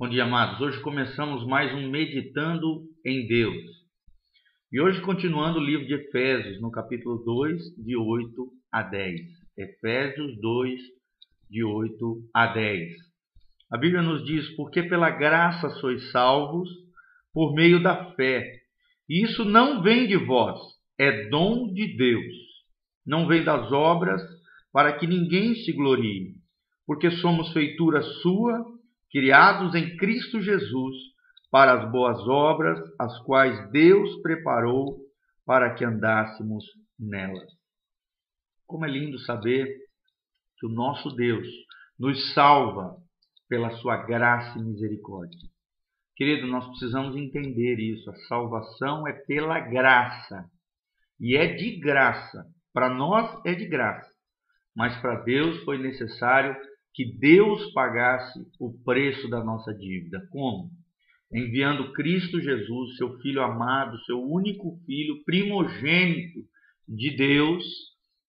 [0.00, 0.58] Bom dia, amados.
[0.62, 3.62] Hoje começamos mais um Meditando em Deus.
[4.72, 9.20] E hoje continuando o livro de Efésios, no capítulo 2, de 8 a 10.
[9.58, 10.80] Efésios 2,
[11.50, 12.94] de 8 a 10.
[13.70, 16.70] A Bíblia nos diz: Porque pela graça sois salvos,
[17.34, 18.50] por meio da fé.
[19.06, 20.58] E isso não vem de vós,
[20.98, 22.36] é dom de Deus.
[23.06, 24.22] Não vem das obras,
[24.72, 26.36] para que ninguém se glorie.
[26.86, 28.79] Porque somos feitura sua
[29.10, 30.96] criados em Cristo Jesus
[31.50, 34.98] para as boas obras, as quais Deus preparou
[35.44, 36.64] para que andássemos
[36.98, 37.50] nelas.
[38.66, 39.66] Como é lindo saber
[40.58, 41.46] que o nosso Deus
[41.98, 42.96] nos salva
[43.48, 45.50] pela sua graça e misericórdia.
[46.14, 48.08] Querido, nós precisamos entender isso.
[48.10, 50.44] A salvação é pela graça.
[51.18, 52.46] E é de graça.
[52.72, 54.08] Para nós é de graça.
[54.76, 56.54] Mas para Deus foi necessário
[56.94, 60.26] que Deus pagasse o preço da nossa dívida.
[60.30, 60.70] Como?
[61.32, 66.40] Enviando Cristo Jesus, seu Filho amado, seu único Filho, primogênito
[66.88, 67.64] de Deus,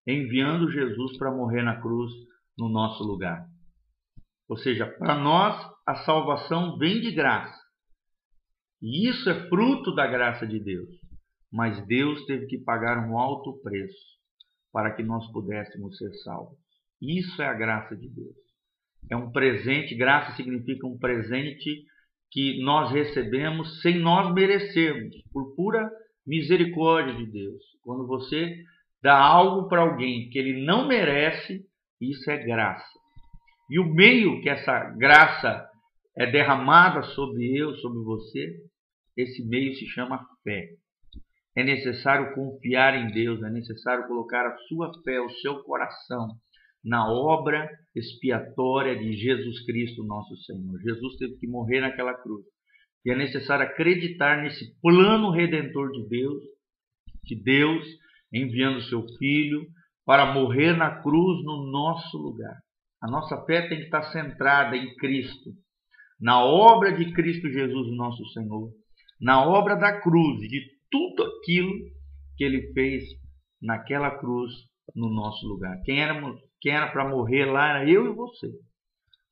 [0.07, 2.11] enviando Jesus para morrer na cruz
[2.57, 3.47] no nosso lugar.
[4.47, 5.55] Ou seja, para nós
[5.87, 7.59] a salvação vem de graça.
[8.81, 10.89] E isso é fruto da graça de Deus.
[11.51, 14.19] Mas Deus teve que pagar um alto preço
[14.71, 16.57] para que nós pudéssemos ser salvos.
[17.01, 18.50] Isso é a graça de Deus
[19.09, 21.85] é um presente, graça significa um presente
[22.31, 25.91] que nós recebemos sem nós merecermos, por pura
[26.25, 27.61] misericórdia de Deus.
[27.83, 28.57] Quando você
[29.03, 31.65] dá algo para alguém que ele não merece,
[31.99, 32.87] isso é graça.
[33.69, 35.67] E o meio que essa graça
[36.17, 38.55] é derramada sobre eu, sobre você,
[39.17, 40.69] esse meio se chama fé.
[41.55, 46.29] É necessário confiar em Deus, é necessário colocar a sua fé, o seu coração
[46.83, 50.79] na obra expiatória de Jesus Cristo, nosso Senhor.
[50.81, 52.45] Jesus teve que morrer naquela cruz.
[53.05, 56.43] E é necessário acreditar nesse plano redentor de Deus,
[57.23, 57.85] de Deus
[58.33, 59.65] enviando seu Filho
[60.05, 62.55] para morrer na cruz no nosso lugar.
[63.01, 65.51] A nossa fé tem que estar centrada em Cristo,
[66.19, 68.69] na obra de Cristo Jesus, nosso Senhor,
[69.19, 71.73] na obra da cruz, de tudo aquilo
[72.37, 73.03] que ele fez
[73.61, 74.51] naquela cruz
[74.95, 75.81] no nosso lugar.
[75.83, 78.47] Quem éramos quem era para morrer lá era eu e você.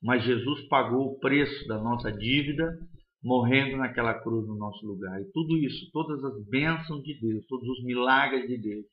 [0.02, 2.76] Mas Jesus pagou o preço da nossa dívida,
[3.24, 5.22] morrendo naquela cruz no nosso lugar.
[5.22, 8.86] E tudo isso, todas as bênçãos de Deus, todos os milagres de Deus,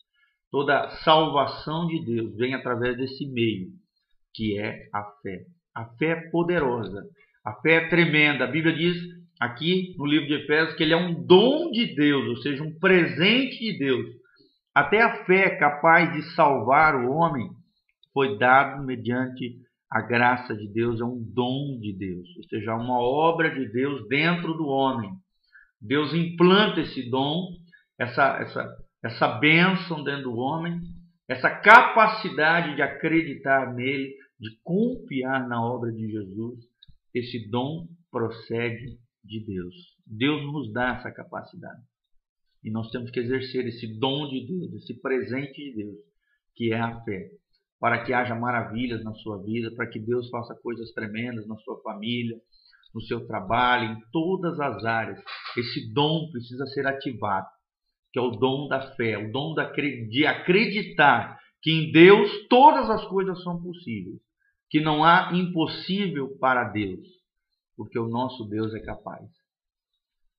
[0.51, 3.69] toda a salvação de Deus vem através desse meio,
[4.35, 5.45] que é a fé.
[5.75, 7.09] A fé é poderosa,
[7.45, 8.45] a fé é tremenda.
[8.45, 8.97] A Bíblia diz
[9.41, 12.79] aqui no livro de Efésios que ele é um dom de Deus, ou seja, um
[12.79, 14.07] presente de Deus.
[14.75, 17.49] Até a fé é capaz de salvar o homem
[18.16, 19.60] foi dado mediante
[19.91, 24.09] a graça de Deus, é um dom de Deus, ou seja, uma obra de Deus
[24.09, 25.10] dentro do homem.
[25.78, 27.50] Deus implanta esse dom,
[28.00, 30.81] essa, essa, essa bênção dentro do homem,
[31.28, 36.65] essa capacidade de acreditar nele, de confiar na obra de Jesus.
[37.15, 39.75] Esse dom procede de Deus.
[40.06, 41.83] Deus nos dá essa capacidade.
[42.65, 45.98] E nós temos que exercer esse dom de Deus, esse presente de Deus,
[46.54, 47.28] que é a fé
[47.79, 51.81] para que haja maravilhas na sua vida, para que Deus faça coisas tremendas na sua
[51.83, 52.37] família,
[52.95, 55.23] no seu trabalho, em todas as áreas.
[55.57, 57.47] Esse dom precisa ser ativado,
[58.13, 59.55] que é o dom da fé, o dom
[60.09, 64.21] de acreditar que em Deus todas as coisas são possíveis,
[64.71, 67.07] que não há impossível para Deus,
[67.77, 69.29] porque o nosso Deus é capaz.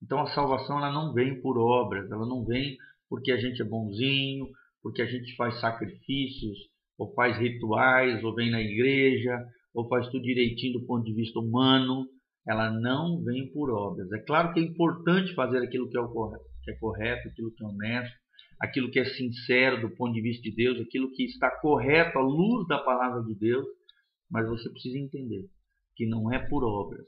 [0.02, 2.78] Então a salvação ela não vem por obras, ela não vem
[3.10, 4.48] porque a gente é bonzinho,
[4.82, 6.58] porque a gente faz sacrifícios,
[6.98, 9.38] ou faz rituais, ou vem na igreja,
[9.74, 12.08] ou faz tudo direitinho do ponto de vista humano,
[12.48, 14.12] ela não vem por obras.
[14.12, 17.64] É claro que é importante fazer aquilo que é, correto, que é correto, aquilo que
[17.64, 18.18] é honesto,
[18.60, 22.22] aquilo que é sincero do ponto de vista de Deus, aquilo que está correto à
[22.22, 23.66] luz da palavra de Deus,
[24.32, 25.46] mas você precisa entender
[25.96, 27.06] que não é por obras,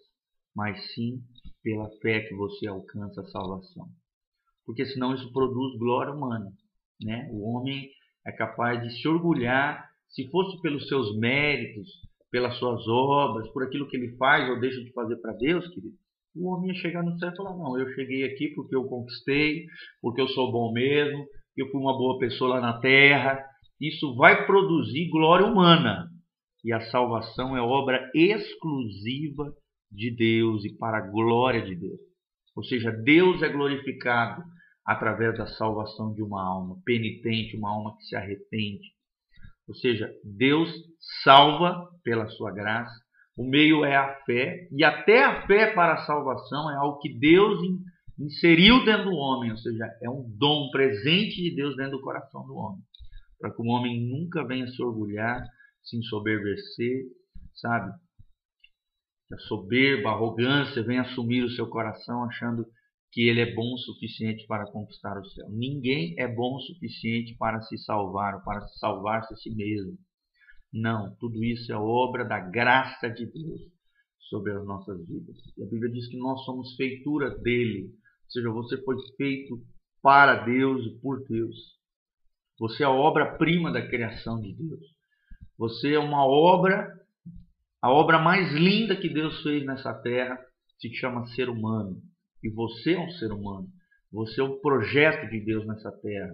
[0.55, 1.21] mas sim
[1.63, 3.87] pela fé que você alcança a salvação.
[4.65, 6.51] Porque senão isso produz glória humana.
[7.01, 7.29] Né?
[7.31, 7.89] O homem
[8.25, 11.87] é capaz de se orgulhar, se fosse pelos seus méritos,
[12.31, 15.95] pelas suas obras, por aquilo que ele faz ou deixa de fazer para Deus, querido.
[16.35, 19.65] O homem ia chegar no céu e falar: Não, eu cheguei aqui porque eu conquistei,
[20.01, 21.25] porque eu sou bom mesmo,
[21.57, 23.43] eu fui uma boa pessoa lá na terra.
[23.79, 26.07] Isso vai produzir glória humana.
[26.63, 29.53] E a salvação é obra exclusiva
[29.91, 31.99] de Deus e para a glória de Deus.
[32.55, 34.43] Ou seja, Deus é glorificado
[34.85, 38.98] através da salvação de uma alma penitente, uma alma que se arrepende.
[39.69, 40.67] Ou seja, Deus
[41.23, 42.91] salva pela sua graça
[43.37, 47.17] O meio é a fé, e até a fé para a salvação é algo que
[47.17, 47.59] Deus
[48.17, 52.01] inseriu dentro do homem, ou seja, é um dom, um presente de Deus dentro do
[52.01, 52.81] coração do homem,
[53.39, 55.41] para que o homem nunca venha se orgulhar,
[55.83, 57.03] se ensoberbecer,
[57.55, 57.93] sabe?
[59.31, 62.65] A soberba, a arrogância venha assumir o seu coração achando
[63.11, 65.47] que ele é bom o suficiente para conquistar o céu.
[65.49, 69.97] Ninguém é bom o suficiente para se salvar ou para salvar-se a si mesmo.
[70.71, 73.61] Não, tudo isso é obra da graça de Deus
[74.29, 75.35] sobre as nossas vidas.
[75.57, 79.59] E a Bíblia diz que nós somos feitura dele, ou seja, você foi feito
[80.01, 81.55] para Deus e por Deus.
[82.59, 84.85] Você é a obra-prima da criação de Deus.
[85.57, 86.87] Você é uma obra,
[87.81, 90.39] a obra mais linda que Deus fez nessa terra
[90.79, 92.01] se chama ser humano.
[92.43, 93.67] E você é um ser humano.
[94.11, 96.33] Você é o projeto de Deus nessa terra.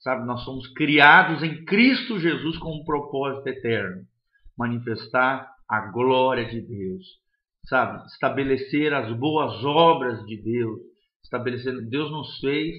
[0.00, 4.02] Sabe, nós somos criados em Cristo Jesus com um propósito eterno,
[4.56, 7.04] manifestar a glória de Deus,
[7.64, 10.80] sabe, estabelecer as boas obras de Deus,
[11.24, 12.76] estabelecendo Deus nos fez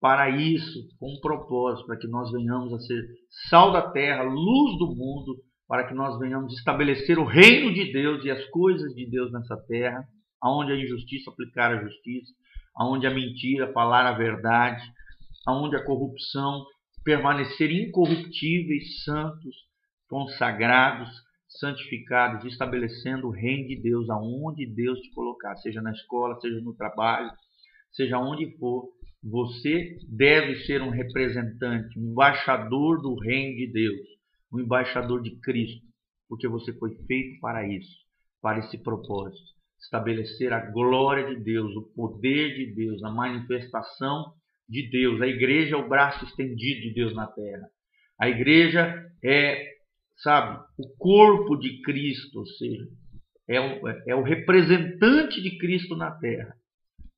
[0.00, 3.02] para isso, com um propósito, para que nós venhamos a ser
[3.48, 5.36] sal da terra, luz do mundo,
[5.68, 9.56] para que nós venhamos estabelecer o reino de Deus e as coisas de Deus nessa
[9.68, 10.04] terra,
[10.46, 12.32] aonde a injustiça aplicar a justiça,
[12.76, 14.82] aonde a mentira falar a verdade,
[15.46, 16.64] aonde a corrupção
[17.04, 19.54] permanecer incorruptíveis, santos,
[20.08, 21.08] consagrados,
[21.48, 26.74] santificados, estabelecendo o reino de Deus aonde Deus te colocar, seja na escola, seja no
[26.74, 27.30] trabalho,
[27.92, 28.88] seja onde for,
[29.22, 34.06] você deve ser um representante, um embaixador do reino de Deus,
[34.52, 35.84] um embaixador de Cristo,
[36.28, 37.96] porque você foi feito para isso,
[38.40, 44.32] para esse propósito, estabelecer a glória de Deus, o poder de Deus, a manifestação
[44.68, 45.20] de Deus.
[45.20, 47.68] A igreja é o braço estendido de Deus na terra.
[48.18, 49.64] A igreja é,
[50.16, 52.86] sabe, o corpo de Cristo, ou seja,
[53.48, 56.54] é o, é o representante de Cristo na terra.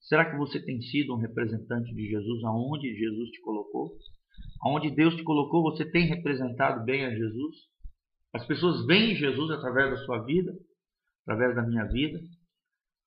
[0.01, 3.97] Será que você tem sido um representante de Jesus aonde Jesus te colocou?
[4.63, 7.57] Aonde Deus te colocou, você tem representado bem a Jesus?
[8.33, 10.53] As pessoas veem Jesus através da sua vida,
[11.23, 12.19] através da minha vida.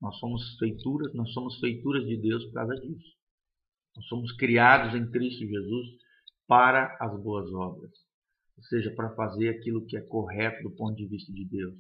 [0.02, 3.16] Nós somos feituras, nós somos feituras de Deus por causa disso.
[3.96, 5.88] Nós somos criados em Cristo Jesus
[6.48, 7.92] para as boas obras,
[8.58, 11.76] ou seja, para fazer aquilo que é correto do ponto de vista de Deus,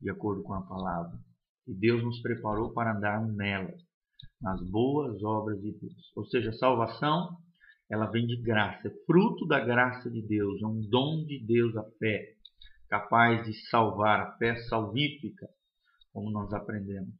[0.00, 1.18] de acordo com a palavra.
[1.66, 3.80] E Deus nos preparou para andarmos nelas,
[4.40, 6.12] nas boas obras de Deus.
[6.16, 7.36] Ou seja, a salvação,
[7.90, 11.76] ela vem de graça, é fruto da graça de Deus, é um dom de Deus
[11.76, 12.34] a fé,
[12.88, 15.46] capaz de salvar, a fé salvífica,
[16.12, 17.14] como nós aprendemos.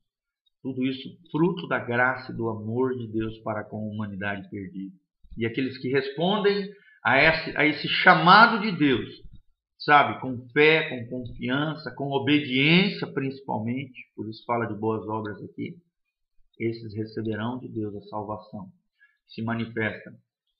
[0.63, 4.95] Tudo isso fruto da graça e do amor de Deus para com a humanidade perdida.
[5.37, 6.69] E aqueles que respondem
[7.05, 9.09] a esse, a esse chamado de Deus,
[9.79, 15.77] sabe, com fé, com confiança, com obediência principalmente, por isso fala de boas obras aqui,
[16.59, 18.69] esses receberão de Deus a salvação,
[19.29, 20.13] se manifesta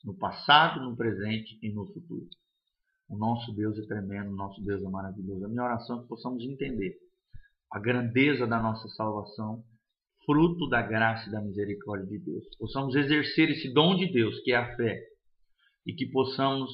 [0.05, 2.29] no passado, no presente e no futuro.
[3.09, 5.45] O nosso Deus é tremendo, o nosso Deus é maravilhoso.
[5.45, 6.97] A minha oração é que possamos entender
[7.73, 9.65] a grandeza da nossa salvação
[10.29, 12.45] fruto da graça e da misericórdia de Deus.
[12.59, 15.01] Possamos exercer esse dom de Deus, que é a fé,
[15.87, 16.71] e que possamos,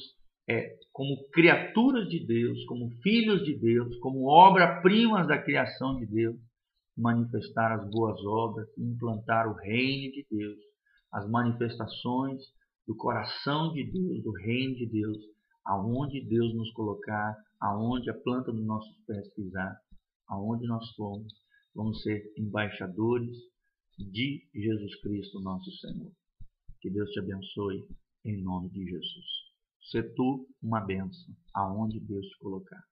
[0.49, 6.35] é, como criaturas de Deus, como filhos de Deus, como obra-primas da criação de Deus,
[6.97, 10.59] manifestar as boas obras, implantar o reino de Deus,
[11.13, 12.41] as manifestações
[12.85, 15.17] do coração de Deus, do reino de Deus,
[15.65, 19.77] aonde Deus nos colocar, aonde a planta dos nossos pés pisar,
[20.27, 21.44] aonde nós formos
[21.75, 23.37] vamos ser embaixadores
[23.97, 26.11] de Jesus Cristo, nosso Senhor.
[26.79, 27.85] Que Deus te abençoe
[28.23, 29.25] em nome de Jesus.
[29.91, 32.83] Se tu uma bênção aonde Deus te colocar.